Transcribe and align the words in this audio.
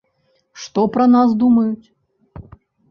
Што 0.61 0.81
пра 0.95 1.05
нас 1.17 1.37
думаюць? 1.45 1.87